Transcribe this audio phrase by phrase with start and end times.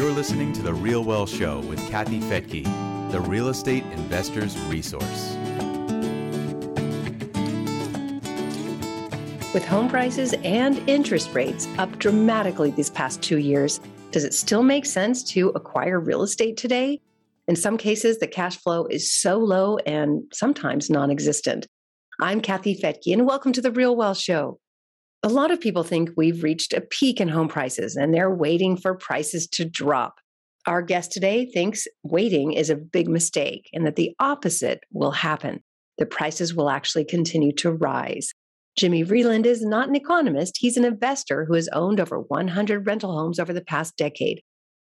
[0.00, 2.64] You're listening to The Real Wealth Show with Kathy Fettke,
[3.12, 5.36] the real estate investor's resource.
[9.52, 13.78] With home prices and interest rates up dramatically these past two years,
[14.10, 17.02] does it still make sense to acquire real estate today?
[17.46, 21.66] In some cases, the cash flow is so low and sometimes non existent.
[22.22, 24.60] I'm Kathy Fettke, and welcome to The Real Wealth Show.
[25.22, 28.78] A lot of people think we've reached a peak in home prices and they're waiting
[28.78, 30.18] for prices to drop.
[30.66, 35.62] Our guest today thinks waiting is a big mistake and that the opposite will happen.
[35.98, 38.32] The prices will actually continue to rise.
[38.78, 43.12] Jimmy Vreeland is not an economist, he's an investor who has owned over 100 rental
[43.12, 44.40] homes over the past decade.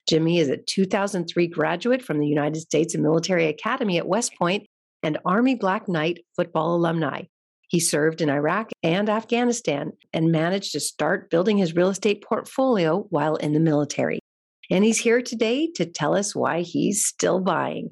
[0.08, 4.66] Jimmy is a 2003 graduate from the United States Military Academy at West Point
[5.02, 7.22] and Army Black Knight football alumni.
[7.68, 13.06] He served in Iraq and Afghanistan and managed to start building his real estate portfolio
[13.10, 14.20] while in the military.
[14.70, 17.90] And he's here today to tell us why he's still buying.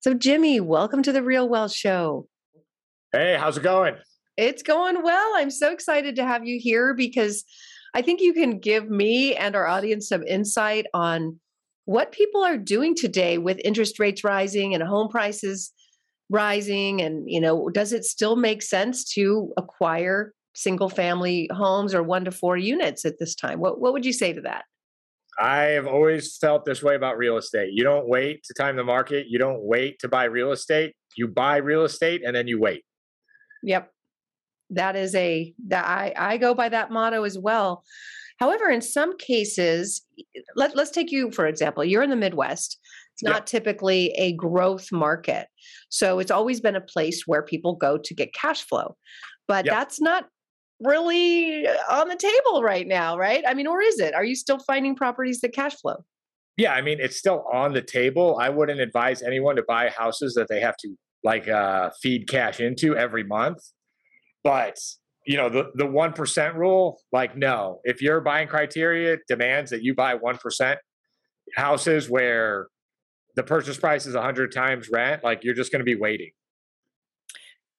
[0.00, 2.26] So, Jimmy, welcome to the Real Wealth Show.
[3.12, 3.94] Hey, how's it going?
[4.36, 5.32] It's going well.
[5.36, 7.44] I'm so excited to have you here because
[7.94, 11.38] I think you can give me and our audience some insight on
[11.84, 15.72] what people are doing today with interest rates rising and home prices
[16.30, 22.02] rising and you know does it still make sense to acquire single family homes or
[22.02, 23.60] one to four units at this time?
[23.60, 24.64] What what would you say to that?
[25.38, 27.70] I have always felt this way about real estate.
[27.72, 29.26] You don't wait to time the market.
[29.28, 30.94] You don't wait to buy real estate.
[31.16, 32.84] You buy real estate and then you wait.
[33.64, 33.90] Yep.
[34.70, 37.84] That is a that i i go by that motto as well.
[38.38, 40.02] However in some cases
[40.56, 42.78] let, let's take you for example you're in the midwest
[43.14, 43.46] it's not yep.
[43.46, 45.46] typically a growth market.
[45.88, 48.96] So it's always been a place where people go to get cash flow.
[49.46, 49.74] But yep.
[49.74, 50.26] that's not
[50.80, 53.44] really on the table right now, right?
[53.46, 54.14] I mean, or is it?
[54.14, 56.04] Are you still finding properties that cash flow?
[56.56, 58.38] Yeah, I mean, it's still on the table.
[58.40, 62.60] I wouldn't advise anyone to buy houses that they have to like uh, feed cash
[62.60, 63.58] into every month.
[64.42, 64.76] But
[65.26, 69.82] you know, the the one percent rule, like no, if your buying criteria demands that
[69.82, 70.78] you buy one percent
[71.56, 72.68] houses where
[73.36, 76.30] the purchase price is 100 times rent like you're just going to be waiting.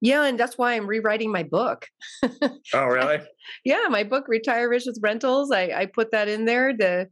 [0.02, 1.88] Yeah and that's why i'm rewriting my book.
[2.74, 3.20] Oh really?
[3.64, 7.08] Yeah my book retire rich with rentals i i put that in there the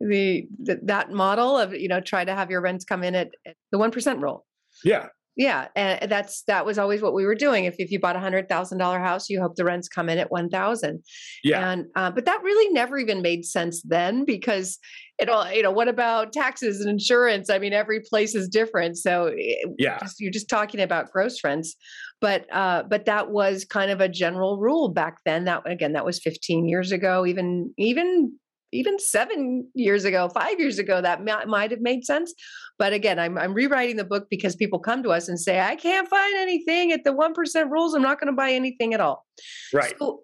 [0.00, 3.30] the, the that model of you know try to have your rents come in at,
[3.46, 4.44] at the 1% rule.
[4.84, 7.64] Yeah yeah, and that's that was always what we were doing.
[7.64, 10.18] If if you bought a hundred thousand dollar house, you hope the rents come in
[10.18, 11.02] at one thousand.
[11.42, 14.78] Yeah, and uh, but that really never even made sense then because
[15.18, 17.50] it all you know what about taxes and insurance?
[17.50, 18.96] I mean, every place is different.
[18.96, 21.74] So eh, yeah, just, you're just talking about gross rents,
[22.20, 25.46] but uh, but that was kind of a general rule back then.
[25.46, 27.26] That again, that was 15 years ago.
[27.26, 28.38] Even even
[28.74, 32.34] even seven years ago, five years ago, that m- might have made sense.
[32.78, 35.76] But again, I'm, I'm rewriting the book because people come to us and say, I
[35.76, 37.94] can't find anything at the 1% rules.
[37.94, 39.24] I'm not going to buy anything at all.
[39.72, 39.94] Right.
[39.98, 40.22] So,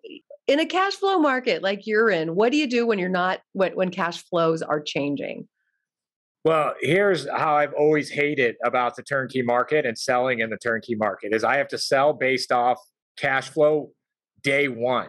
[0.48, 3.38] in a cash flow market like you're in, what do you do when you're not,
[3.52, 5.46] when, when cash flows are changing?
[6.44, 10.96] Well, here's how I've always hated about the turnkey market and selling in the turnkey
[10.96, 12.78] market is I have to sell based off
[13.16, 13.92] cash flow
[14.42, 15.08] day one.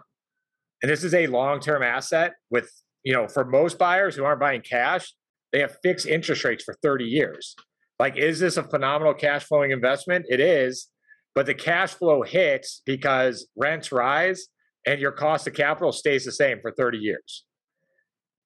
[0.84, 2.70] And this is a long-term asset with
[3.04, 5.14] you know, for most buyers who aren't buying cash,
[5.52, 7.56] they have fixed interest rates for 30 years.
[8.00, 10.26] Like, is this a phenomenal cash flowing investment?
[10.30, 10.88] It is,
[11.36, 14.48] but the cash flow hits because rents rise
[14.86, 17.46] and your cost of capital stays the same for 30 years.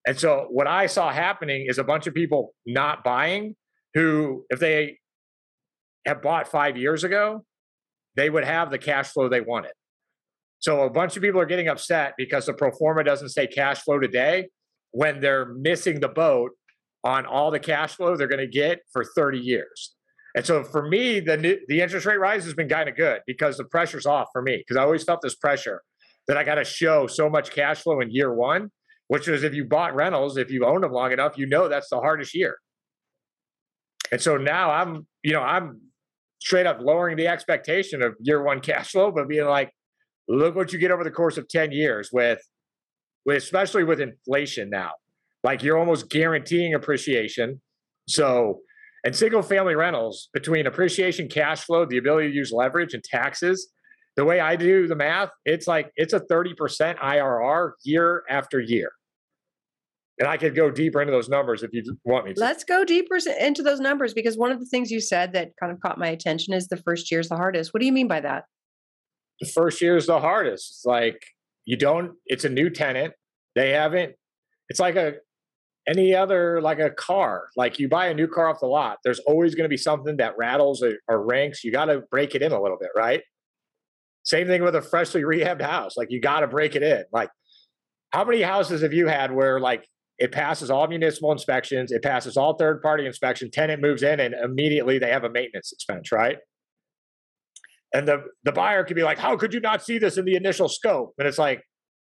[0.08, 3.56] And so, what I saw happening is a bunch of people not buying
[3.94, 5.00] who, if they
[6.06, 7.44] have bought five years ago,
[8.16, 9.72] they would have the cash flow they wanted.
[10.66, 13.84] So a bunch of people are getting upset because the pro forma doesn't say cash
[13.84, 14.50] flow today
[14.90, 16.54] when they're missing the boat
[17.04, 19.94] on all the cash flow they're going to get for 30 years.
[20.36, 23.58] And so for me, the the interest rate rise has been kind of good because
[23.58, 25.84] the pressure's off for me because I always felt this pressure
[26.28, 28.72] that I got to show so much cash flow in year one,
[29.08, 31.92] which is if you bought rentals, if you owned them long enough, you know that's
[31.92, 32.58] the hardest year.
[34.12, 35.80] And so now I'm, you know, I'm
[36.42, 39.72] straight up lowering the expectation of year one cash flow, but being like,
[40.28, 42.40] look what you get over the course of 10 years with,
[43.26, 44.92] with especially with inflation now.
[45.44, 47.62] Like you're almost guaranteeing appreciation.
[48.08, 48.62] So,
[49.04, 53.72] and single family rentals between appreciation, cash flow, the ability to use leverage and taxes,
[54.16, 56.56] the way I do the math, it's like it's a 30%
[56.98, 58.92] IRR year after year.
[60.18, 62.40] And I could go deeper into those numbers if you want me to.
[62.40, 65.74] Let's go deeper into those numbers because one of the things you said that kind
[65.74, 67.74] of caught my attention is the first year is the hardest.
[67.74, 68.46] What do you mean by that?
[69.40, 70.72] The first year is the hardest.
[70.72, 71.22] It's like
[71.66, 73.14] you don't, it's a new tenant.
[73.56, 74.16] They haven't,
[74.70, 75.16] it's like a,
[75.88, 79.20] any other like a car like you buy a new car off the lot there's
[79.20, 82.42] always going to be something that rattles or, or ranks you got to break it
[82.42, 83.22] in a little bit right
[84.24, 87.30] same thing with a freshly rehabbed house like you got to break it in like
[88.12, 89.88] how many houses have you had where like
[90.18, 94.34] it passes all municipal inspections it passes all third party inspection tenant moves in and
[94.34, 96.38] immediately they have a maintenance expense right
[97.94, 100.36] and the the buyer could be like how could you not see this in the
[100.36, 101.62] initial scope and it's like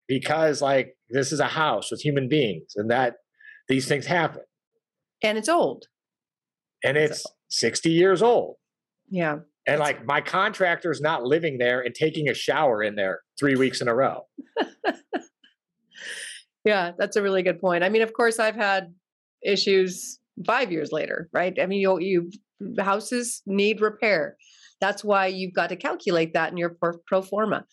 [0.08, 3.14] because like this is a house with human beings and that
[3.68, 4.42] these things happen.
[5.22, 5.86] And it's old.
[6.82, 7.30] And it's so.
[7.48, 8.56] 60 years old.
[9.08, 9.38] Yeah.
[9.66, 13.80] And like my contractor's not living there and taking a shower in there three weeks
[13.80, 14.22] in a row.
[16.64, 17.82] yeah, that's a really good point.
[17.82, 18.92] I mean, of course, I've had
[19.42, 21.58] issues five years later, right?
[21.58, 22.30] I mean, you, you
[22.78, 24.36] houses need repair.
[24.84, 26.76] That's why you've got to calculate that in your
[27.06, 27.64] pro forma.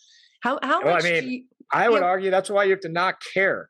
[0.42, 1.06] How how well, much?
[1.06, 3.70] I mean, you, I would argue that's why you have to not care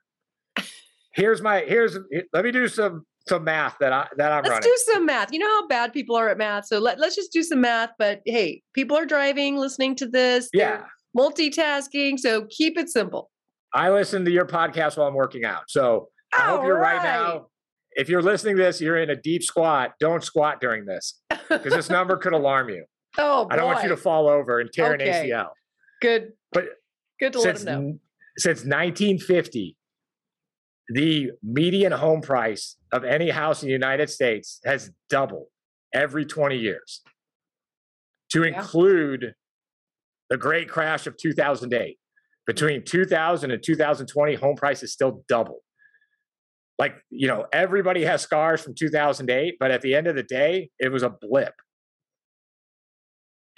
[1.13, 1.97] here's my here's
[2.33, 4.69] let me do some some math that I that I'm let's running.
[4.69, 5.31] do some math.
[5.31, 7.91] You know how bad people are at math, so let let's just do some math.
[7.99, 10.49] But hey, people are driving, listening to this.
[10.53, 10.83] Yeah,
[11.17, 12.19] multitasking.
[12.19, 13.29] So keep it simple.
[13.73, 15.63] I listen to your podcast while I'm working out.
[15.67, 16.97] So I hope you're right.
[16.97, 17.47] right now.
[17.93, 19.93] If you're listening to this, you're in a deep squat.
[19.99, 22.85] Don't squat during this because this number could alarm you.
[23.17, 23.49] Oh, boy.
[23.51, 25.09] I don't want you to fall over and tear okay.
[25.09, 25.49] an ACL.
[26.01, 26.33] Good.
[26.51, 26.65] But
[27.19, 27.99] good to since, let them know.
[28.37, 29.75] Since 1950,
[30.89, 35.47] the median home price of any house in the United States has doubled
[35.93, 37.01] every 20 years,
[38.31, 38.57] to yeah.
[38.57, 39.33] include
[40.29, 41.97] the great crash of 2008.
[42.47, 45.61] Between 2000 and 2020, home prices still doubled.
[46.79, 50.71] Like, you know, everybody has scars from 2008, but at the end of the day,
[50.79, 51.53] it was a blip.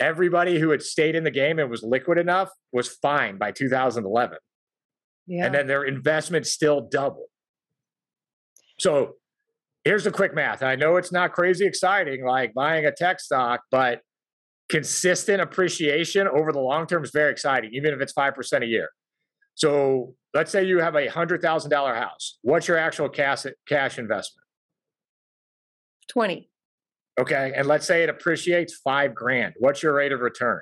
[0.03, 4.37] Everybody who had stayed in the game and was liquid enough was fine by 2011.
[5.27, 5.45] Yeah.
[5.45, 7.29] And then their investment still doubled.
[8.79, 9.13] So
[9.85, 10.61] here's the quick math.
[10.61, 14.01] I know it's not crazy exciting like buying a tech stock, but
[14.67, 18.89] consistent appreciation over the long term is very exciting, even if it's 5% a year.
[19.55, 22.39] So let's say you have a $100,000 house.
[22.41, 24.45] What's your actual cash, cash investment?
[26.09, 26.49] 20.
[27.19, 27.53] Okay.
[27.55, 29.53] And let's say it appreciates five grand.
[29.59, 30.61] What's your rate of return?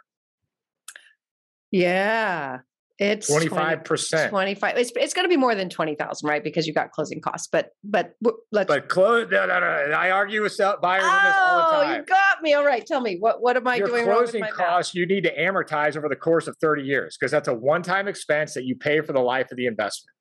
[1.71, 2.59] Yeah.
[3.00, 4.30] It's 25%.
[4.30, 4.77] 25.
[4.77, 6.44] It's, it's going to be more than 20,000, right?
[6.44, 7.48] Because you got closing costs.
[7.51, 8.13] But, but
[8.51, 8.68] let's.
[8.68, 9.65] But close, no, no, no.
[9.95, 12.54] I argue with buyers oh, this all the oh, you got me.
[12.54, 12.86] All right.
[12.86, 16.09] Tell me, what, what am I Your doing closing costs you need to amortize over
[16.09, 19.13] the course of 30 years because that's a one time expense that you pay for
[19.13, 20.13] the life of the investment.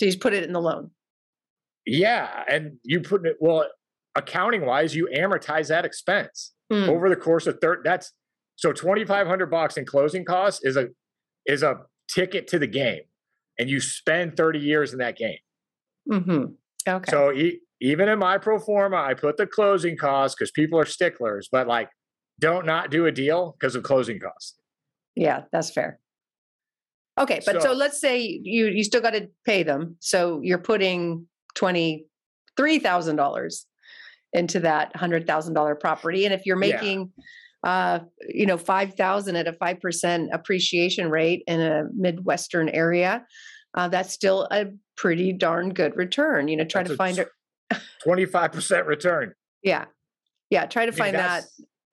[0.00, 0.90] Do you put it in the loan?
[1.86, 2.42] Yeah.
[2.48, 3.68] And you put it, well,
[4.16, 6.88] accounting wise, you amortize that expense mm.
[6.88, 7.82] over the course of 30.
[7.84, 8.12] That's
[8.56, 10.88] so 2,500 bucks in closing costs is a
[11.46, 13.02] is a ticket to the game
[13.58, 15.38] and you spend 30 years in that game.
[16.10, 16.44] Mm-hmm.
[16.88, 17.10] Okay.
[17.10, 20.86] So e- even in my pro forma, I put the closing costs because people are
[20.86, 21.88] sticklers, but like
[22.40, 24.54] don't not do a deal because of closing costs.
[25.14, 25.98] Yeah, that's fair.
[27.18, 29.96] Okay, but so, so let's say you you still got to pay them.
[30.00, 32.06] So you're putting twenty
[32.56, 33.66] three thousand dollars
[34.34, 37.24] into that hundred thousand dollar property, and if you're making yeah
[37.64, 43.24] uh, you know, 5,000 at a 5% appreciation rate in a Midwestern area,
[43.72, 44.66] uh, that's still a
[44.96, 46.46] pretty darn good return.
[46.48, 49.32] You know, try that's to find a 25% return.
[49.62, 49.86] Yeah.
[50.50, 50.66] Yeah.
[50.66, 51.44] Try to I mean, find that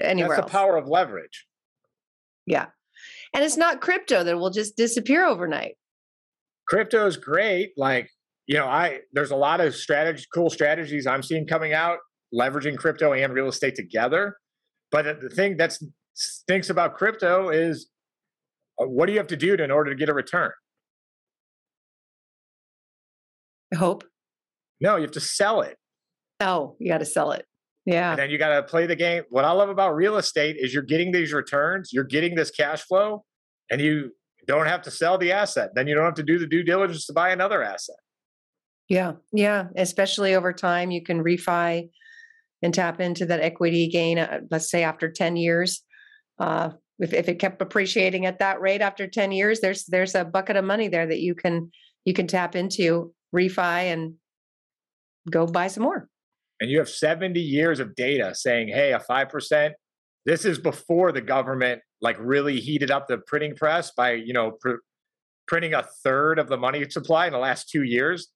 [0.02, 0.52] anywhere That's else.
[0.52, 1.48] the power of leverage.
[2.46, 2.66] Yeah.
[3.34, 5.76] And it's not crypto that will just disappear overnight.
[6.68, 7.72] Crypto is great.
[7.78, 8.10] Like,
[8.46, 12.00] you know, I there's a lot of strategy, cool strategies I'm seeing coming out,
[12.34, 14.38] leveraging crypto and real estate together.
[14.92, 15.78] But the thing that
[16.14, 17.90] stinks about crypto is
[18.82, 20.52] uh, what do you have to do to, in order to get a return?
[23.74, 24.04] I Hope.
[24.80, 25.78] No, you have to sell it.
[26.40, 27.46] Oh, you got to sell it.
[27.86, 28.12] Yeah.
[28.12, 29.24] And then you got to play the game.
[29.30, 32.82] What I love about real estate is you're getting these returns, you're getting this cash
[32.82, 33.24] flow,
[33.70, 34.12] and you
[34.48, 35.72] don't have to sell the asset.
[35.76, 37.96] Then you don't have to do the due diligence to buy another asset.
[38.88, 39.14] Yeah.
[39.32, 39.68] Yeah.
[39.76, 41.90] Especially over time, you can refi
[42.62, 45.82] and tap into that equity gain, uh, let's say after 10 years.
[46.40, 50.24] Uh, if, if it kept appreciating at that rate after 10 years, there's there's a
[50.24, 51.72] bucket of money there that you can
[52.06, 54.16] you can tap into, refi and
[55.30, 56.08] go buy some more.
[56.60, 59.72] And you have 70 years of data saying, hey, a 5%,
[60.26, 64.52] this is before the government like really heated up the printing press by, you know,
[64.60, 64.82] pr-
[65.48, 68.30] printing a third of the money supply in the last two years.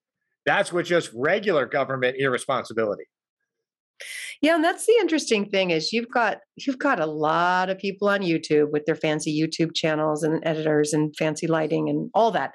[0.45, 3.05] That's with just regular government irresponsibility.
[4.41, 8.09] Yeah, and that's the interesting thing is you've got you've got a lot of people
[8.09, 12.53] on YouTube with their fancy YouTube channels and editors and fancy lighting and all that,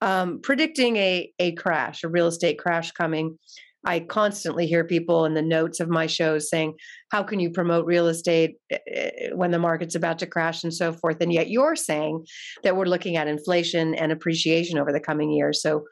[0.00, 3.38] um, predicting a a crash, a real estate crash coming.
[3.86, 6.74] I constantly hear people in the notes of my shows saying,
[7.10, 10.74] How can you promote real estate eh, eh, when the market's about to crash and
[10.74, 11.16] so forth?
[11.20, 12.26] And yet you're saying
[12.62, 15.62] that we're looking at inflation and appreciation over the coming years.
[15.62, 15.84] So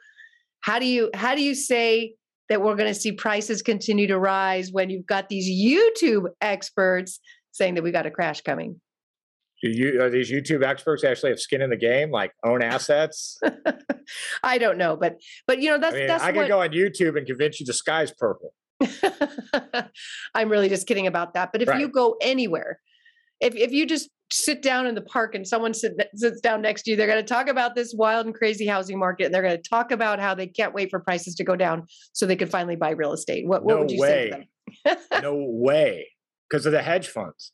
[0.61, 2.13] how do you how do you say
[2.49, 7.19] that we're going to see prices continue to rise when you've got these YouTube experts
[7.51, 8.79] saying that we got a crash coming?
[9.61, 13.39] Do you are these YouTube experts actually have skin in the game, like own assets?
[14.43, 16.43] I don't know, but but you know that's I, mean, that's I what...
[16.43, 18.53] could go on YouTube and convince you the sky's purple.
[20.33, 21.51] I'm really just kidding about that.
[21.51, 21.79] But if Right.
[21.81, 22.79] you go anywhere,
[23.41, 26.83] if if you just sit down in the park and someone sit, sits down next
[26.83, 29.41] to you, they're going to talk about this wild and crazy housing market, and they're
[29.41, 32.35] going to talk about how they can't wait for prices to go down so they
[32.35, 33.47] can finally buy real estate.
[33.47, 34.49] What what No would you say to way.
[34.85, 34.97] them?
[35.23, 36.07] no way,
[36.49, 37.51] because of the hedge funds.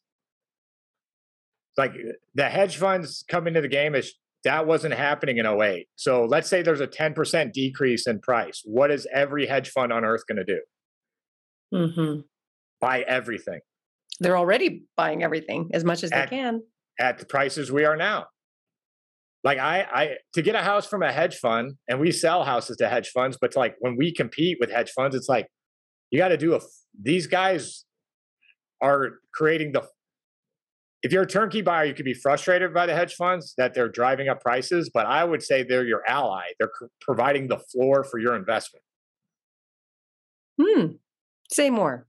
[1.77, 1.93] Like
[2.33, 4.13] the hedge funds come into the game is
[4.45, 5.87] that wasn't happening in 08.
[5.95, 8.61] So let's say there's a 10% decrease in price.
[8.63, 10.61] What is every hedge fund on earth going to do?
[11.73, 12.19] hmm
[12.79, 13.59] Buy everything
[14.19, 16.61] They're already buying everything as much as they can.
[16.99, 18.27] at the prices we are now.
[19.43, 22.77] Like I, I to get a house from a hedge fund, and we sell houses
[22.77, 25.47] to hedge funds, but like when we compete with hedge funds, it's like
[26.09, 26.61] you got to do a.
[26.99, 27.85] These guys
[28.81, 29.83] are creating the.
[31.03, 33.89] If you're a turnkey buyer, you could be frustrated by the hedge funds that they're
[33.89, 36.45] driving up prices, but I would say they're your ally.
[36.57, 38.83] They're providing the floor for your investment.
[40.59, 40.85] Hmm.
[41.51, 42.07] Say more.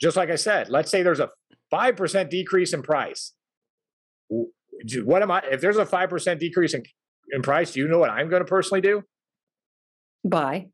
[0.00, 1.30] Just like I said, let's say there's a
[1.70, 3.32] five percent decrease in price.
[4.28, 5.42] What am I?
[5.50, 6.82] If there's a five percent decrease in
[7.30, 9.02] in price, do you know what I'm going to personally do?
[10.24, 10.68] Buy.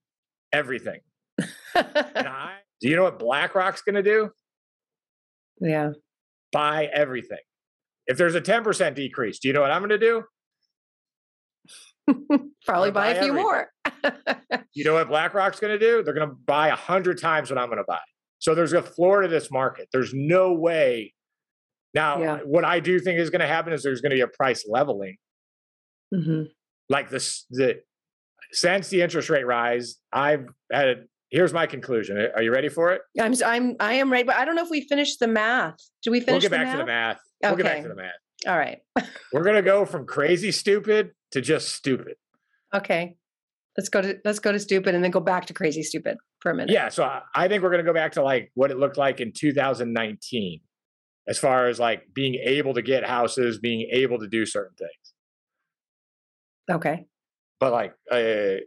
[0.52, 1.00] Everything.
[1.74, 4.30] I, do you know what BlackRock's going to do?
[5.60, 5.90] yeah.
[6.52, 7.38] Buy everything.
[8.06, 10.24] If there's a 10% decrease, do you know what I'm going to do?
[12.64, 13.70] Probably Or buy a buy few more.
[14.76, 16.02] You know what BlackRock's going to do?
[16.02, 18.00] They're going to buy a hundred times what I'm going to buy.
[18.44, 19.88] So there's a floor to this market.
[19.90, 21.14] There's no way.
[21.94, 22.38] Now, Yeah.
[22.44, 24.66] what I do think is going to happen is there's going to be a price
[24.68, 25.16] leveling.
[26.14, 26.42] hmm
[26.90, 27.80] Like this, the
[28.52, 30.88] since the interest rate rise, I've had.
[30.88, 30.94] A,
[31.30, 32.18] here's my conclusion.
[32.36, 33.00] Are you ready for it?
[33.18, 35.76] I'm I'm I am ready, but I don't know if we finished the math.
[36.02, 36.32] Do we finish?
[36.34, 36.74] We'll get back math?
[36.74, 37.20] to the math.
[37.42, 37.82] We'll get back Okay.
[37.84, 38.12] to the math.
[38.46, 38.78] All right.
[39.32, 42.16] We're going to go from crazy stupid to just stupid.
[42.74, 43.16] Okay.
[43.78, 46.50] Let's go to let's go to stupid and then go back to crazy stupid for
[46.50, 46.72] a minute.
[46.72, 48.98] Yeah, so I, I think we're going to go back to like what it looked
[48.98, 50.60] like in 2019,
[51.26, 55.14] as far as like being able to get houses, being able to do certain things.
[56.70, 57.06] Okay.
[57.58, 58.60] But like uh,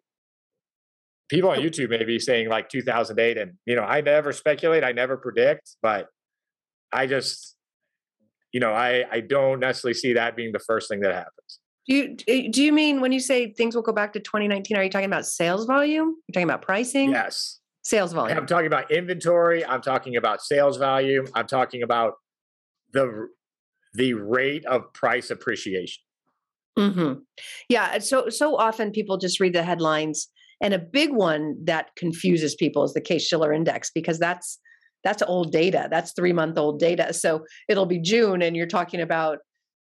[1.29, 4.91] people on YouTube may be saying like 2008, and you know I never speculate, I
[4.91, 6.07] never predict, but
[6.91, 7.55] I just
[8.51, 11.59] you know I I don't necessarily see that being the first thing that happens.
[11.87, 14.77] Do you do do you mean when you say things will go back to 2019?
[14.77, 16.15] Are you talking about sales volume?
[16.27, 17.11] You're talking about pricing?
[17.11, 18.37] Yes, Sales volume.
[18.37, 19.65] I'm talking about inventory.
[19.65, 21.25] I'm talking about sales volume.
[21.33, 22.15] I'm talking about
[22.91, 23.29] the
[23.93, 26.03] the rate of price appreciation.
[26.77, 27.13] hmm
[27.69, 27.99] Yeah.
[27.99, 30.27] So so often people just read the headlines,
[30.59, 34.59] and a big one that confuses people is the Case Shiller Index because that's
[35.05, 35.87] that's old data.
[35.89, 37.13] That's three month old data.
[37.13, 39.37] So it'll be June, and you're talking about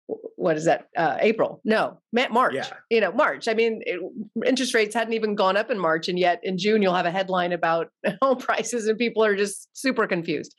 [0.08, 0.88] what is that?
[0.96, 1.62] Uh, April?
[1.66, 2.54] No, March.
[2.54, 2.68] Yeah.
[2.90, 3.48] You know, March.
[3.48, 4.00] I mean, it,
[4.46, 7.12] interest rates hadn't even gone up in March, and yet in June you'll have a
[7.12, 7.88] headline about
[8.22, 10.54] home prices, and people are just super confused,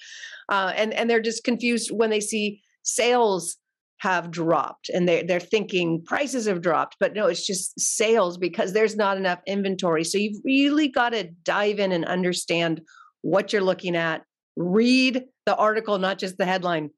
[0.51, 3.57] uh, and and they're just confused when they see sales
[3.99, 8.75] have dropped and they they're thinking prices have dropped but no it's just sales because
[8.75, 12.83] there's not enough inventory so you've really got to dive in and understand
[13.23, 14.23] what you're looking at
[14.55, 16.91] read the article not just the headline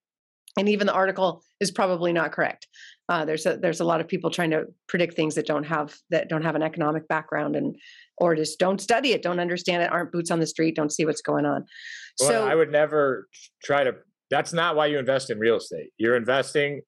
[0.59, 2.67] and even the article is probably not correct
[3.09, 5.95] uh, there's a there's a lot of people trying to predict things that don't have
[6.11, 7.77] that don't have an economic background and
[8.19, 11.05] or just don't study it don't understand it aren't boots on the street don't see
[11.05, 11.65] what's going on
[12.21, 13.29] Well, so I would never
[13.65, 13.95] try to.
[14.31, 15.91] That's not why you invest in real estate.
[15.97, 16.83] You're investing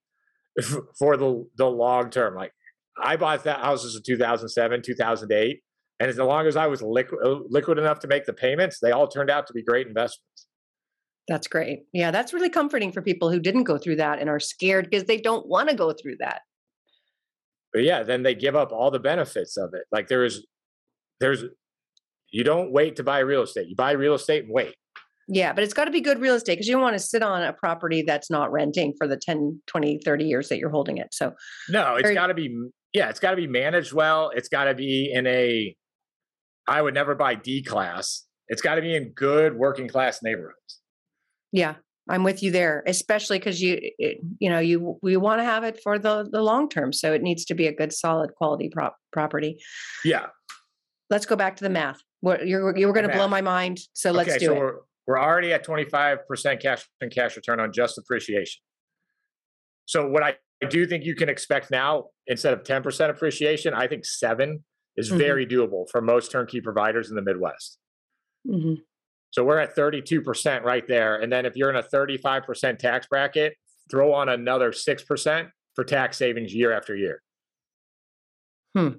[0.99, 2.35] for the the long term.
[2.35, 2.53] Like
[3.03, 5.61] I bought that houses in 2007, 2008,
[6.01, 9.09] and as long as I was liquid liquid enough to make the payments, they all
[9.09, 10.47] turned out to be great investments.
[11.29, 11.81] That's great.
[11.93, 15.05] Yeah, that's really comforting for people who didn't go through that and are scared because
[15.05, 16.43] they don't want to go through that.
[17.73, 19.85] But yeah, then they give up all the benefits of it.
[19.93, 20.45] Like there's
[21.21, 21.45] there's
[22.33, 23.69] you don't wait to buy real estate.
[23.69, 24.75] You buy real estate and wait.
[25.29, 27.23] Yeah, but it's got to be good real estate because you don't want to sit
[27.23, 30.99] on a property that's not renting for the 10, 20, 30 years that you're holding
[30.99, 31.15] it.
[31.15, 31.35] So,
[31.69, 32.53] No, it's got to be
[32.93, 34.33] yeah, it's got to be managed well.
[34.35, 35.77] It's got to be in a
[36.67, 40.80] I would never buy D class it's got to be in good working class neighborhoods.
[41.53, 41.75] Yeah,
[42.09, 45.81] I'm with you there, especially because you you know you we want to have it
[45.83, 48.97] for the the long term, so it needs to be a good, solid, quality prop,
[49.13, 49.59] property.
[50.05, 50.27] Yeah.
[51.09, 52.01] Let's go back to the math.
[52.21, 54.59] What you're you were going to blow my mind, so let's okay, do so it.
[54.59, 54.75] We're,
[55.07, 58.63] we're already at 25% cash and cash return on just appreciation.
[59.87, 60.37] So what I
[60.69, 64.63] do think you can expect now instead of 10% appreciation, I think 7
[64.97, 65.19] is Mhm.
[65.19, 67.79] very doable for most turnkey providers in the Midwest.
[68.47, 68.83] Mhm.
[69.31, 71.17] So we're at 32% right there.
[71.17, 73.55] And then if you're in a 35% tax bracket,
[73.91, 77.23] throw on another 6% for tax savings year after year.
[78.77, 78.91] Hmm.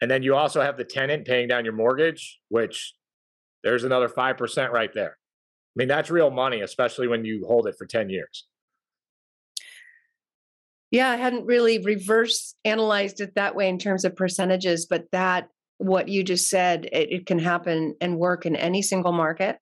[0.00, 2.94] And then you also have the tenant paying down your mortgage, which
[3.64, 5.16] there's another 5% right there.
[5.16, 8.46] I mean, that's real money, especially when you hold it for 10 years.
[10.90, 15.48] Yeah, I hadn't really reverse analyzed it that way in terms of percentages, but that
[15.76, 19.58] what you just said, it, it can happen and work in any single market,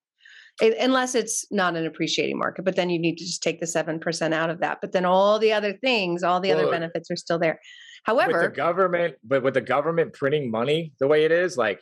[0.61, 2.65] unless it's not an appreciating market.
[2.65, 4.79] But then you need to just take the seven percent out of that.
[4.81, 7.59] But then all the other things, all the other benefits are still there.
[8.07, 11.81] with the However, government, but with the government printing money the way it is, like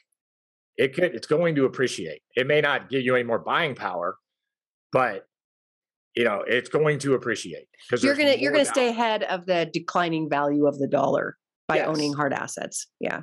[0.77, 2.21] it could, it's going to appreciate.
[2.35, 4.17] It may not give you any more buying power,
[4.91, 5.25] but
[6.15, 9.69] you know, it's going to appreciate because you're gonna you're gonna stay ahead of the
[9.71, 11.87] declining value of the dollar by Yes.
[11.87, 12.87] owning hard assets.
[12.99, 13.21] Yeah.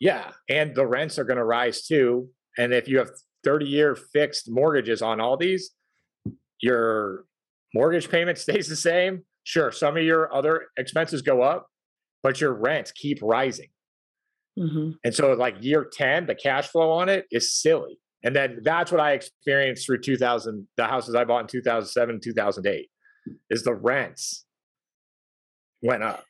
[0.00, 2.28] Yeah, and the rents are going to rise too.
[2.58, 3.10] And if you have
[3.44, 5.70] 30 year fixed mortgages on all these,
[6.60, 7.24] your
[7.74, 9.24] mortgage payment stays the same.
[9.44, 11.66] Sure, some of your other expenses go up,
[12.22, 13.68] but your rents keep rising.
[14.58, 14.94] Mhm.
[15.04, 17.98] And so, like year 10, the cash flow on it is silly.
[18.22, 22.88] And then that's what I experienced through 2000, the houses I bought in 2007, 2008,
[23.50, 24.44] is the rents
[25.82, 26.24] went up.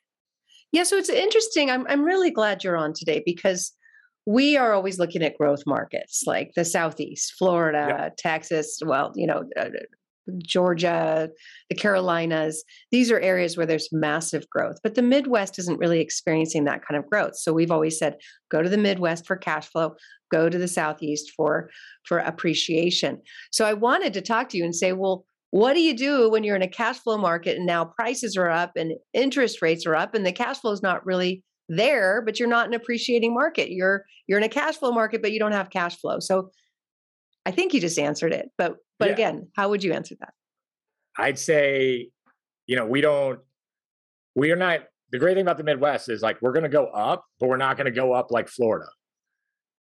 [0.71, 1.69] Yeah, so it's interesting.
[1.69, 3.73] I'm I'm really glad you're on today because
[4.25, 9.43] we are always looking at growth markets like the Southeast, Florida, Texas, well, you know,
[9.59, 9.69] uh,
[10.37, 11.29] Georgia,
[11.69, 12.63] the Carolinas.
[12.91, 16.97] These are areas where there's massive growth, but the Midwest isn't really experiencing that kind
[16.97, 17.35] of growth.
[17.35, 18.15] So we've always said
[18.49, 19.95] go to the Midwest for cash flow,
[20.31, 21.69] go to the Southeast for
[22.05, 23.21] for appreciation.
[23.51, 26.43] So I wanted to talk to you and say, well, what do you do when
[26.43, 29.95] you're in a cash flow market and now prices are up and interest rates are
[29.95, 33.71] up and the cash flow is not really there but you're not an appreciating market
[33.71, 36.49] you're you're in a cash flow market but you don't have cash flow so
[37.45, 39.13] i think you just answered it but but Yeah.
[39.13, 40.33] again how would you answer that
[41.15, 42.09] I'd say,
[42.65, 43.39] you know, we don't,
[44.35, 44.79] we are not,
[45.11, 47.57] the great thing about the Midwest is like we're going to go up, but we're
[47.57, 48.87] not going to go up like Florida.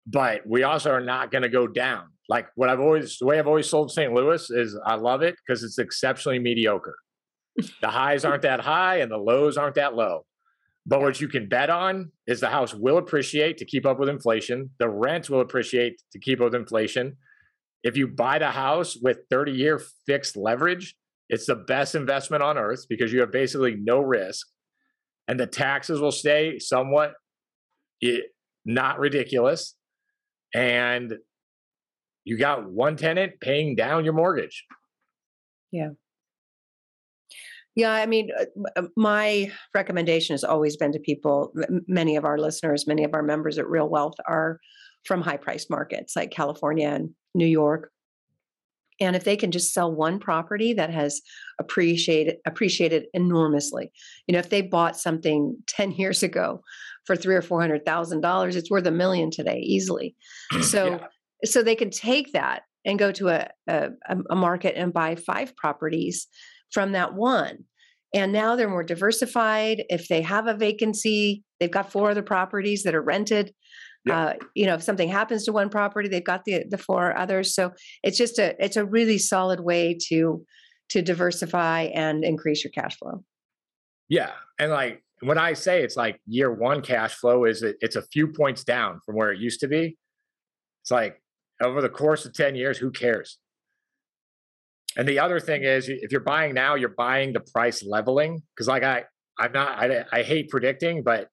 [0.06, 2.06] But we also are not going to go down.
[2.30, 4.14] Like what I've always, the way I've always sold St.
[4.14, 6.96] Louis is I love it because it's exceptionally mediocre.
[7.82, 10.24] the highs aren't that high and the lows aren't that low.
[10.86, 14.08] But what you can bet on is the house will appreciate to keep up with
[14.08, 14.70] inflation.
[14.78, 17.16] The rent will appreciate to keep up with inflation.
[17.82, 20.94] If you buy the house with 30 year fixed leverage,
[21.28, 24.46] it's the best investment on earth because you have basically no risk.
[25.28, 27.12] And the taxes will stay somewhat
[28.64, 29.76] not ridiculous.
[30.54, 31.14] And
[32.24, 34.64] you got one tenant paying down your mortgage.
[35.70, 35.90] yeah
[37.78, 38.44] i mean uh,
[38.76, 41.52] uh, my recommendation has always been to people
[41.86, 44.58] many of our listeners many of our members at real wealth are
[45.04, 47.90] from high price markets like california and new york
[49.00, 51.22] and if they can just sell one property that has
[51.58, 53.90] appreciated appreciated enormously
[54.26, 56.60] you know if they bought something 10 years ago
[57.06, 60.14] for three or four hundred thousand dollars it's worth a million today easily
[60.62, 61.06] so Yeah.
[61.44, 63.90] so they can take that and go to a, a
[64.30, 66.26] a market and buy five properties
[66.70, 67.64] from that one
[68.12, 72.82] and now they're more diversified if they have a vacancy they've got four other properties
[72.82, 73.52] that are rented
[74.04, 74.18] Yeah.
[74.20, 77.54] uh, you know if something happens to one property they've got the the four others
[77.54, 80.44] so it's just a it's a really solid way to
[80.90, 83.22] to diversify and increase your cash flow
[84.08, 84.32] Yeah.
[84.58, 88.02] And like when I say it's like year one cash flow is it, it's a
[88.12, 89.96] few points down from where it used to be.
[90.82, 91.22] It's like
[91.62, 93.38] over the course of 10 years, who cares?
[94.96, 98.42] And the other thing is if you're buying now, you're buying the price leveling.
[98.58, 99.04] Cause like I,
[99.38, 101.28] I'm not, I, I hate predicting, but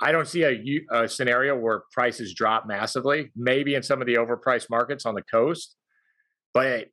[0.00, 4.14] I don't see a, a, scenario where prices drop massively, maybe in some of the
[4.14, 5.76] overpriced markets on the coast,
[6.52, 6.88] but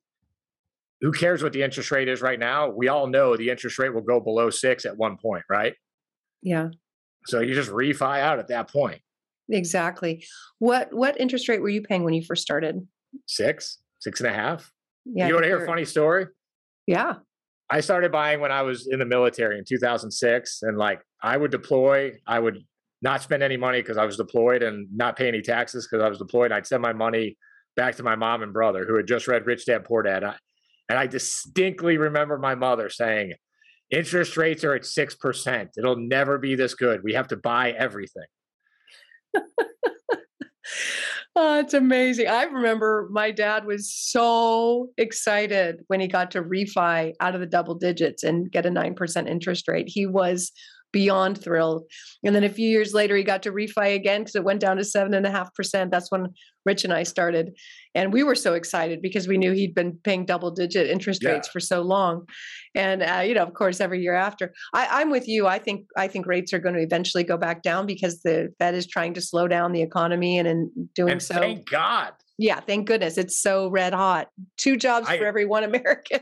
[1.02, 2.70] who cares what the interest rate is right now?
[2.70, 5.74] We all know the interest rate will go below six at one point, right?
[6.42, 6.70] yeah
[7.26, 9.02] So you just refi out at that point.
[9.50, 10.24] exactly
[10.60, 12.88] what what interest rate were you paying when you first started
[13.28, 14.72] Six, six and a half.
[15.06, 16.28] Yeah you want to hear a funny story?
[16.88, 17.16] yeah
[17.72, 20.60] I started buying when I was in the military in 2006.
[20.64, 22.60] And like I would deploy, I would
[23.02, 26.10] not spend any money because I was deployed and not pay any taxes because I
[26.10, 26.52] was deployed.
[26.52, 27.38] I'd send my money
[27.78, 30.24] back to my mom and brother who had just read Rich Dad Poor Dad.
[30.90, 33.34] And I distinctly remember my mother saying,
[33.90, 35.70] interest rates are at 6%.
[35.78, 37.02] It'll never be this good.
[37.04, 38.28] We have to buy everything.
[41.36, 42.28] oh, it's amazing.
[42.28, 47.48] I remember my dad was so excited when he got to refi out of the
[47.48, 49.88] double digits and get a 9% interest rate.
[49.88, 50.52] He was
[50.92, 51.84] beyond thrilled.
[52.24, 54.78] And then a few years later, he got to refi again because it went down
[54.78, 55.92] to seven and a half percent.
[55.92, 56.28] That's when
[56.66, 57.58] Rich and I started.
[57.96, 61.32] And we were so excited because we knew he'd been paying double digit interest yeah.
[61.32, 62.28] rates for so long.
[62.76, 64.54] And, uh, you know, of course, every year after.
[64.74, 65.48] I, I'm with you.
[65.48, 68.76] I think I think rates are going to eventually go back down because the Fed
[68.76, 71.36] is trying to slow down the economy and in doing and so.
[71.36, 72.14] Thank God.
[72.42, 73.20] Yeah, thank goodness.
[73.20, 74.28] It's so red hot.
[74.58, 76.22] Two jobs I, for every one American.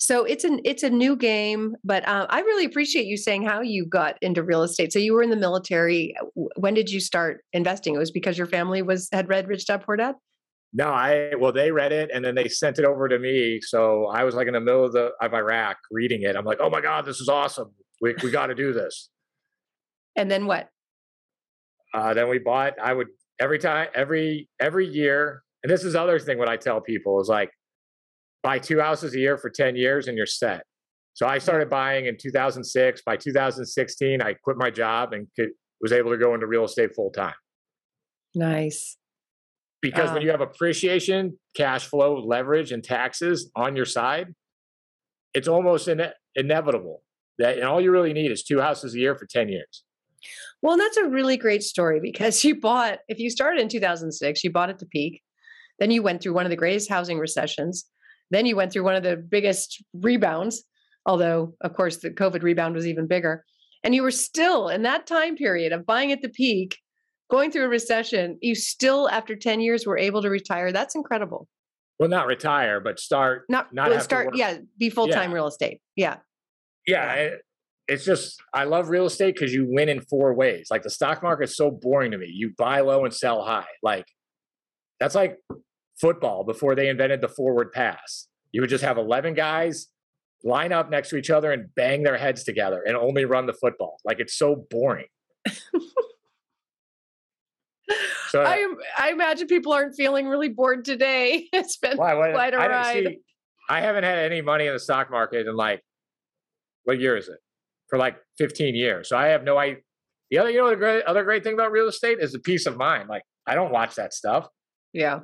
[0.00, 3.60] so it's an it's a new game, but uh, I really appreciate you saying how
[3.60, 4.92] you got into real estate.
[4.92, 6.12] So you were in the military.
[6.56, 7.94] When did you start investing?
[7.94, 10.16] It was because your family was had read Rich Dad Poor Dad.
[10.72, 13.60] No, I well they read it and then they sent it over to me.
[13.62, 16.34] So I was like in the middle of the of Iraq reading it.
[16.34, 17.72] I'm like, oh my god, this is awesome.
[18.00, 19.08] We we got to do this.
[20.16, 20.68] And then what?
[21.94, 22.74] Uh, then we bought.
[22.82, 23.06] I would
[23.40, 27.28] every time every every year and this is other thing what i tell people is
[27.28, 27.50] like
[28.42, 30.62] buy two houses a year for 10 years and you're set.
[31.14, 35.92] So i started buying in 2006 by 2016 i quit my job and could, was
[35.92, 37.34] able to go into real estate full time
[38.34, 38.96] nice.
[39.80, 44.34] Because um, when you have appreciation cash flow leverage and taxes on your side
[45.34, 47.02] it's almost ine- inevitable
[47.38, 49.84] that and all you really need is two houses a year for 10 years
[50.62, 54.50] well, that's a really great story because you bought, if you started in 2006, you
[54.50, 55.22] bought at the peak.
[55.78, 57.84] Then you went through one of the greatest housing recessions.
[58.30, 60.64] Then you went through one of the biggest rebounds,
[61.06, 63.44] although, of course, the COVID rebound was even bigger.
[63.84, 66.76] And you were still in that time period of buying at the peak,
[67.30, 70.72] going through a recession, you still, after 10 years, were able to retire.
[70.72, 71.46] That's incredible.
[72.00, 73.44] Well, not retire, but start.
[73.48, 75.34] Not, not well, start, yeah, be full time yeah.
[75.34, 75.80] real estate.
[75.94, 76.16] Yeah.
[76.86, 77.36] Yeah
[77.88, 80.68] it's just I love real estate because you win in four ways.
[80.70, 82.30] Like the stock market's so boring to me.
[82.30, 83.66] You buy low and sell high.
[83.82, 84.04] Like
[85.00, 85.38] that's like
[86.00, 88.28] football before they invented the forward pass.
[88.52, 89.88] You would just have 11 guys
[90.44, 93.54] line up next to each other and bang their heads together and only run the
[93.54, 93.98] football.
[94.04, 95.06] Like it's so boring.
[98.28, 98.66] so I,
[98.98, 101.48] I imagine people aren't feeling really bored today.
[101.52, 103.06] It's been why, what, quite a I ride.
[103.06, 103.18] See,
[103.70, 105.82] I haven't had any money in the stock market in like
[106.84, 107.38] what year is it?
[107.88, 109.08] For like 15 years.
[109.08, 109.82] So I have no idea.
[110.30, 112.66] The other, you know, the great, other great thing about real estate is the peace
[112.66, 113.08] of mind.
[113.08, 114.46] Like I don't watch that stuff.
[114.92, 115.20] Yeah.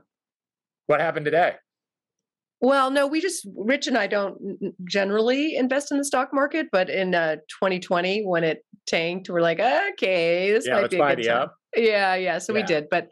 [0.86, 1.54] What happened today?
[2.60, 6.88] Well, no, we just Rich and I don't generally invest in the stock market, but
[6.88, 11.24] in uh, 2020 when it tanked, we're like, okay, this yeah, might be a good
[11.24, 11.42] time.
[11.42, 11.54] Up.
[11.76, 12.38] Yeah, yeah.
[12.38, 12.60] So yeah.
[12.60, 13.08] we did, but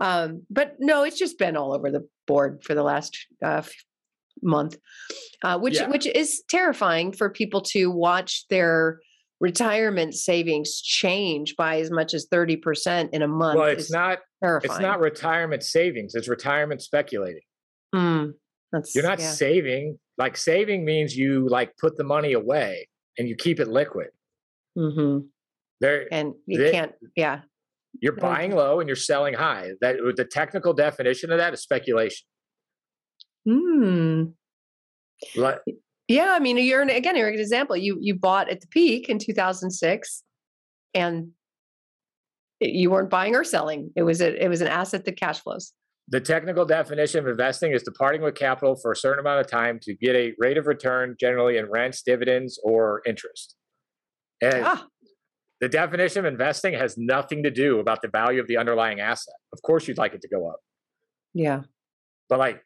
[0.00, 3.62] um, but no, it's just been all over the board for the last uh,
[4.42, 4.76] month,
[5.42, 5.88] uh, which yeah.
[5.88, 9.00] which is terrifying for people to watch their
[9.40, 13.58] retirement savings change by as much as 30% in a month.
[13.58, 14.70] Well, it's not terrifying.
[14.70, 17.40] it's not retirement savings, it's retirement speculating.
[17.94, 18.34] Mm,
[18.94, 19.30] You're not yeah.
[19.30, 19.98] saving.
[20.18, 24.08] Like saving means you like put the money away and you keep it liquid.
[24.78, 25.26] Mm-hmm.
[25.80, 27.40] There and you they, can't, yeah.
[28.00, 29.70] You're buying low and you're selling high.
[29.80, 32.26] That the technical definition of that is speculation.
[33.48, 34.24] Hmm.
[35.36, 35.58] Like,
[36.08, 37.76] yeah, I mean, you're again, you're an example.
[37.76, 40.22] You you bought at the peak in 2006,
[40.94, 41.28] and
[42.60, 43.90] you weren't buying or selling.
[43.96, 45.72] It was a, it was an asset that cash flows.
[46.08, 49.78] The technical definition of investing is departing with capital for a certain amount of time
[49.82, 53.54] to get a rate of return, generally in rents, dividends, or interest.
[54.42, 54.86] And ah.
[55.60, 59.34] the definition of investing has nothing to do about the value of the underlying asset.
[59.52, 60.58] Of course, you'd like it to go up.
[61.32, 61.62] Yeah.
[62.28, 62.64] But like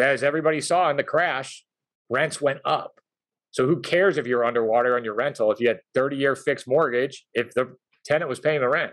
[0.00, 1.64] as everybody saw in the crash,
[2.10, 3.00] rents went up.
[3.50, 6.68] So who cares if you're underwater on your rental if you had 30 year fixed
[6.68, 8.92] mortgage if the tenant was paying the rent?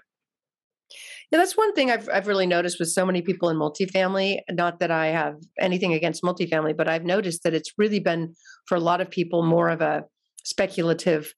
[1.32, 4.40] Yeah, that's one thing I've I've really noticed with so many people in multifamily.
[4.52, 8.36] Not that I have anything against multifamily, but I've noticed that it's really been
[8.68, 10.04] for a lot of people more of a
[10.44, 11.34] speculative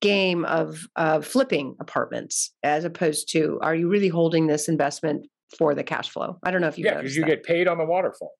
[0.00, 5.26] game of uh, flipping apartments as opposed to are you really holding this investment
[5.58, 6.36] for the cash flow?
[6.44, 7.28] I don't know if you yeah because you that.
[7.28, 8.32] get paid on the waterfall.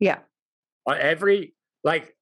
[0.00, 0.18] Yeah.
[0.86, 2.14] On every like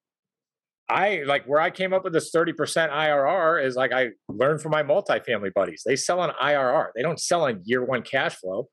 [0.89, 4.71] I like where I came up with this 30% IRR is like I learned from
[4.71, 5.83] my multifamily buddies.
[5.85, 6.87] They sell on IRR.
[6.95, 8.69] They don't sell on year one cash flow.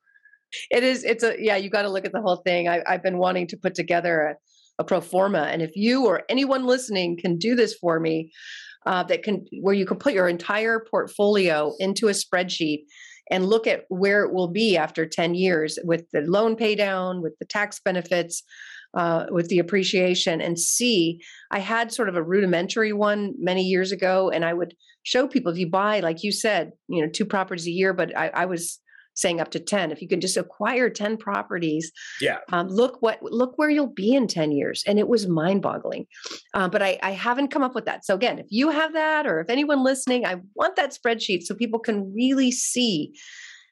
[0.71, 2.67] It is, it's a, yeah, you got to look at the whole thing.
[2.67, 5.41] I, have been wanting to put together a, a, pro forma.
[5.43, 8.31] And if you or anyone listening can do this for me,
[8.85, 12.85] uh, that can, where you can put your entire portfolio into a spreadsheet
[13.29, 17.21] and look at where it will be after 10 years with the loan pay down,
[17.21, 18.43] with the tax benefits,
[18.97, 21.21] uh, with the appreciation, and see.
[21.51, 25.51] I had sort of a rudimentary one many years ago, and I would show people
[25.51, 28.45] if you buy, like you said, you know, two properties a year, but I, I
[28.45, 28.79] was
[29.13, 32.37] saying up to 10 if you can just acquire 10 properties yeah.
[32.51, 36.05] um, look what look where you'll be in 10 years and it was mind boggling
[36.53, 38.05] uh, but I, I haven't come up with that.
[38.05, 41.55] So again if you have that or if anyone listening i want that spreadsheet so
[41.55, 43.11] people can really see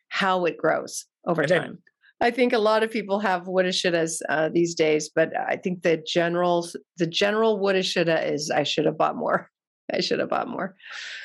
[0.09, 1.77] how it grows over And time
[2.21, 5.83] I think a lot of people have woulda shouldas uh, these days, but I think
[5.83, 9.49] the general the general woulda shoulda is I should have bought more.
[9.93, 10.75] I should have bought more.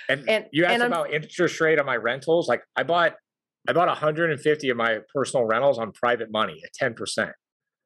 [0.08, 3.14] and, And- you asked and I'm- about interest rate on my rentals like i bought
[3.68, 7.32] i bought 150 of my personal rentals on private money at 10%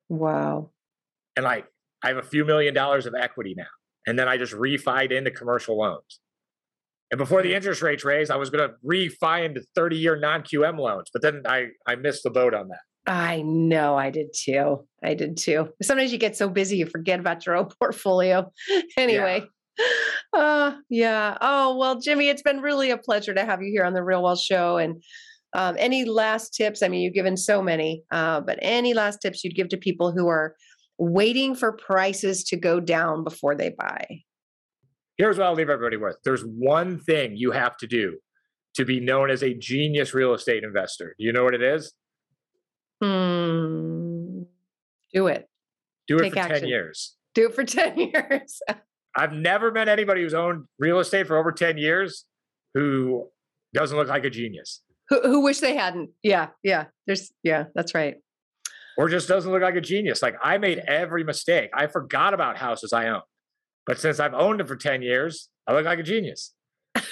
[0.08, 0.70] Wow.
[1.36, 1.66] and like
[2.02, 3.66] i have a few million dollars of equity now
[4.06, 6.20] and then i just refied into commercial loans
[7.12, 10.78] and before the interest rates raised i was going to refi into 30 year non-qm
[10.78, 14.86] loans but then i i missed the boat on that I know I did too.
[15.02, 15.68] I did too.
[15.82, 18.50] Sometimes you get so busy you forget about your own portfolio.
[18.96, 19.44] anyway.
[20.32, 21.36] Uh yeah.
[21.40, 24.22] Oh, well, Jimmy, it's been really a pleasure to have you here on the Real
[24.22, 24.78] Wealth Show.
[24.78, 25.02] And
[25.52, 26.82] um, any last tips?
[26.82, 30.10] I mean, you've given so many, uh, but any last tips you'd give to people
[30.12, 30.56] who are
[30.98, 34.22] waiting for prices to go down before they buy?
[35.16, 38.16] here's what i'll leave everybody with there's one thing you have to do
[38.74, 41.92] to be known as a genius real estate investor do you know what it is
[43.04, 44.42] Hmm.
[45.12, 45.48] Do it.
[46.08, 48.60] do it Take for 10 years Do it for 10 years.
[49.16, 52.24] I've never met anybody who's owned real estate for over 10 years
[52.74, 53.28] who
[53.72, 56.10] doesn't look like a genius who, who wish they hadn't.
[56.22, 56.48] Yeah.
[56.62, 56.86] Yeah.
[57.06, 58.16] There's, yeah, that's right.
[58.96, 60.22] or just doesn't look like a genius.
[60.22, 61.70] Like I made every mistake.
[61.74, 63.20] I forgot about houses I own.
[63.86, 66.54] But since I've owned them for 10 years, I look like a genius.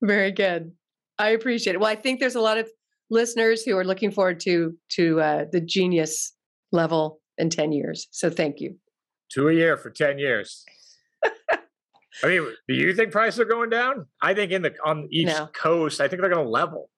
[0.00, 0.72] Very good.
[1.18, 1.80] I appreciate it.
[1.80, 2.68] Well, I think there's a lot of
[3.10, 6.34] listeners who are looking forward to to uh, the genius
[6.72, 8.08] level in 10 years.
[8.10, 8.76] So thank you.
[9.32, 10.64] Two a year for 10 years.
[11.24, 14.06] I mean, do you think prices are going down?
[14.22, 15.48] I think in the on each No.
[15.54, 16.90] coast, I think they're going to level.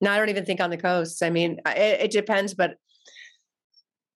[0.00, 1.22] No, I don't even think on the coast.
[1.22, 2.76] I mean, it, it depends, but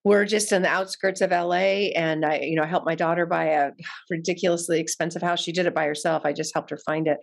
[0.03, 3.25] we're just in the outskirts of LA and I, you know, I helped my daughter
[3.25, 3.71] buy a
[4.09, 5.41] ridiculously expensive house.
[5.41, 6.21] She did it by herself.
[6.25, 7.17] I just helped her find it.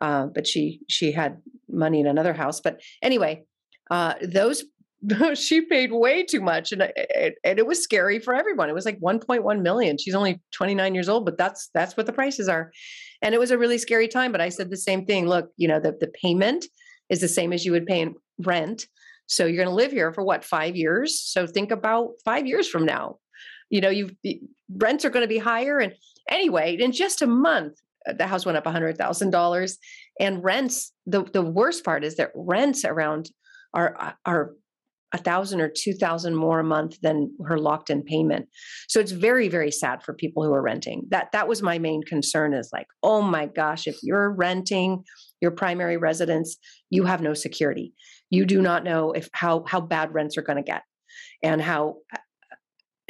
[0.00, 2.60] Uh, but she, she had money in another house.
[2.60, 3.44] But anyway,
[3.90, 4.64] uh, those,
[5.34, 8.68] she paid way too much and it, and it was scary for everyone.
[8.68, 9.98] It was like 1.1 million.
[9.98, 12.72] She's only 29 years old, but that's, that's what the prices are.
[13.22, 14.32] And it was a really scary time.
[14.32, 15.26] But I said the same thing.
[15.26, 16.66] Look, you know, the, the payment
[17.08, 18.86] is the same as you would pay in rent.
[19.26, 21.20] So you're going to live here for what, five years?
[21.20, 23.18] So think about five years from now.
[23.70, 24.10] You know, you
[24.76, 25.78] rents are going to be higher.
[25.78, 25.92] And
[26.30, 29.72] anyway, in just a month, the house went up $100,000
[30.20, 30.92] and rents.
[31.06, 33.30] The, the worst part is that rents around
[33.74, 34.52] are, uh, are
[35.12, 38.46] a thousand or two thousand more a month than her locked in payment.
[38.88, 41.04] So it's very, very sad for people who are renting.
[41.08, 45.04] That that was my main concern is like, oh my gosh, if you're renting
[45.40, 46.56] your primary residence,
[46.90, 47.94] you have no security.
[48.30, 50.82] You do not know if how how bad rents are going to get,
[51.42, 52.18] and how uh,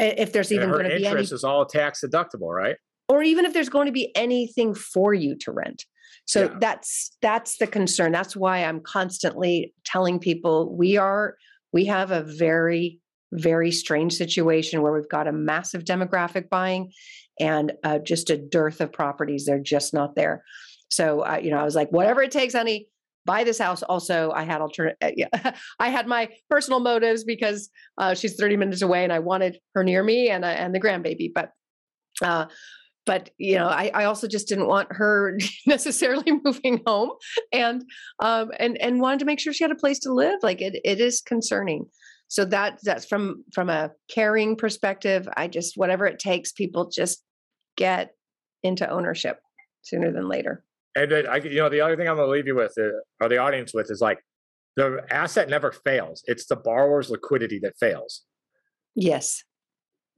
[0.01, 2.77] uh, if there's even going to be any, interest is all tax deductible, right?
[3.09, 5.85] Or even if there's going to be anything for you to rent.
[6.27, 6.57] So Yeah.
[6.61, 8.13] that's that's the concern.
[8.13, 11.37] That's why I'm constantly telling people we are
[11.73, 13.01] we have a very
[13.33, 16.93] very strange situation where we've got a massive demographic buying
[17.39, 19.45] and uh, just a dearth of properties.
[19.45, 20.45] They're just not there.
[20.91, 22.89] So uh, you know, I was like, whatever it takes, honey,
[23.27, 23.83] buy this house.
[23.83, 24.97] Also, I had alternate.
[25.03, 27.69] Uh, yeah, I had my personal motives because
[27.99, 30.81] uh, she's 30 minutes away, and I wanted her near me and uh, and the
[30.81, 31.31] grandbaby.
[31.35, 31.53] But
[32.23, 32.47] uh,
[33.09, 37.13] but you know, I, I also just didn't want her necessarily moving home,
[37.53, 37.83] and
[38.21, 40.39] um and and wanted to make sure she had a place to live.
[40.43, 41.87] Like it it is concerning.
[42.29, 45.27] So that that's from from a caring perspective.
[45.37, 47.25] I just whatever it takes, people just
[47.79, 48.11] get
[48.63, 49.41] into ownership
[49.83, 50.63] sooner than later.
[50.95, 52.89] And I, you know, the other thing I'm going to leave you with, uh,
[53.21, 54.19] or the audience with, is like
[54.77, 56.23] the asset never fails.
[56.27, 58.25] It's the borrower's liquidity that fails.
[58.97, 59.45] Yes.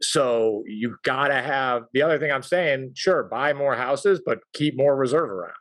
[0.03, 2.93] So you got to have the other thing I'm saying.
[2.95, 5.55] Sure, buy more houses, but keep more reserve around.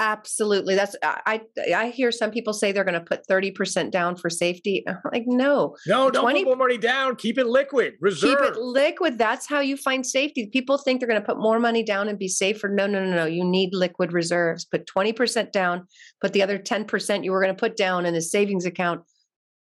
[0.00, 0.76] Absolutely.
[0.76, 1.42] That's I
[1.74, 4.82] I hear some people say they're going to put 30% down for safety.
[4.88, 5.76] I'm like, no.
[5.86, 7.16] No, don't 20 put more money down.
[7.16, 7.94] Keep it liquid.
[8.00, 8.38] Reserve.
[8.38, 9.18] Keep it liquid.
[9.18, 10.48] That's how you find safety.
[10.50, 12.66] People think they're going to put more money down and be safer.
[12.66, 13.26] No, no, no, no.
[13.26, 14.64] You need liquid reserves.
[14.64, 15.86] Put 20% down,
[16.22, 19.02] put the other 10% you were going to put down in the savings account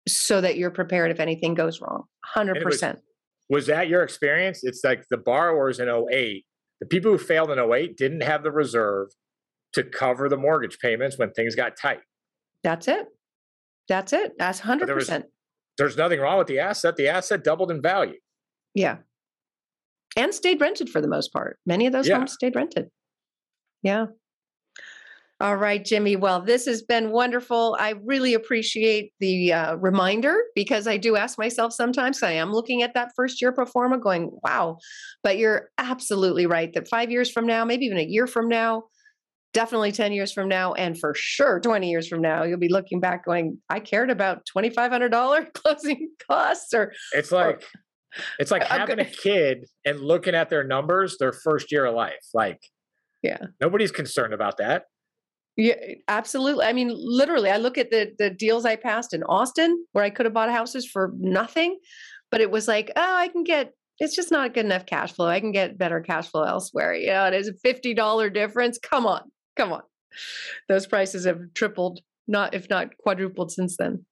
[0.08, 2.06] so that you're prepared if anything goes wrong.
[2.36, 2.98] 100%.
[3.50, 4.62] Was that your experience?
[4.64, 6.46] It's like the borrowers in 08,
[6.80, 9.10] the people who failed in 08 didn't have the reserve
[9.74, 12.00] to cover the mortgage payments when things got tight.
[12.64, 13.08] That's it.
[13.90, 14.34] That's it.
[14.40, 14.86] That's 100%.
[14.86, 15.12] There was,
[15.78, 16.96] there's nothing wrong with the asset.
[16.96, 18.20] The asset doubled in value.
[18.74, 18.98] Yeah.
[20.16, 21.58] And stayed rented for the most part.
[21.66, 22.18] Many of those Yeah.
[22.18, 22.90] homes stayed rented.
[23.82, 24.06] Yeah.
[25.44, 26.16] All right, Jimmy.
[26.16, 27.76] Well, this has been wonderful.
[27.78, 32.24] I really appreciate the uh, reminder because I do ask myself sometimes.
[32.24, 34.78] I am looking at that first year pro forma going, wow.
[35.22, 38.84] But you're absolutely right that five years from now, maybe even a year from now,
[39.54, 43.02] definitely 10 years from now, and for sure 20 years from now, you'll be looking
[43.02, 47.66] back going, I cared about $2,500 closing costs or It's like
[48.40, 52.26] it's like having a kid and looking at their numbers their first year of life.
[52.34, 52.62] Like
[53.22, 53.48] Yeah.
[53.60, 54.84] nobody's concerned about that.
[55.56, 56.66] Yeah, eh, absolutely.
[56.66, 60.10] I mean, literally, I look at the the deals I passed in Austin where I
[60.10, 61.80] could have bought houses for nothing,
[62.32, 63.74] but it was like, oh, I can get.
[64.00, 65.28] It's just not good enough cash flow.
[65.28, 66.96] I can get better cash flow elsewhere.
[66.96, 68.80] You know, it is a fifty dollar difference.
[68.80, 69.84] Come on, come on.
[70.68, 74.06] Those prices have tripled, not if not quadrupled since then.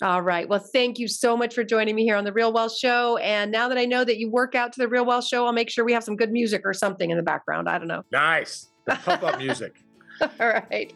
[0.00, 0.48] All right.
[0.48, 3.16] Well, thank you so much for joining me here on the Real Wealth Show.
[3.16, 5.52] And now that I know that you work out to the Real Wealth Show, I'll
[5.52, 7.68] make sure we have some good music or something in the background.
[7.68, 8.02] I don't know.
[8.12, 8.68] Nice.
[8.86, 9.74] The pump up music.
[10.40, 10.92] All right.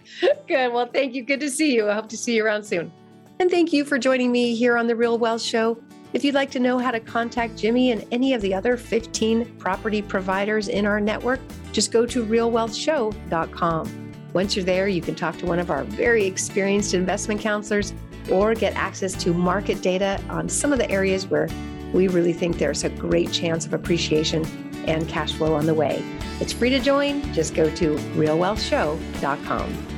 [0.48, 0.72] Good.
[0.72, 1.22] Well, thank you.
[1.22, 1.88] Good to see you.
[1.88, 2.92] I hope to see you around soon.
[3.40, 5.82] And thank you for joining me here on The Real Wealth Show.
[6.12, 9.56] If you'd like to know how to contact Jimmy and any of the other 15
[9.56, 11.40] property providers in our network,
[11.72, 14.12] just go to realwealthshow.com.
[14.34, 17.94] Once you're there, you can talk to one of our very experienced investment counselors
[18.30, 21.48] or get access to market data on some of the areas where
[21.92, 24.44] we really think there's a great chance of appreciation
[24.86, 26.04] and cash flow on the way.
[26.40, 27.22] It's free to join.
[27.32, 29.92] Just go to realwealthshow.com.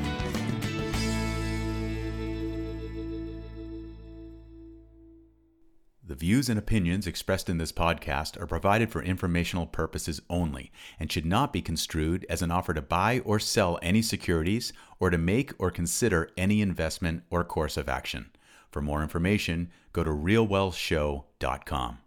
[6.06, 10.70] The views and opinions expressed in this podcast are provided for informational purposes only
[11.00, 15.10] and should not be construed as an offer to buy or sell any securities or
[15.10, 18.30] to make or consider any investment or course of action.
[18.70, 21.98] For more information, go to realwealthshow.com.